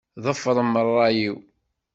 [0.25, 1.35] Ḍefṛem ṛṛay-iw.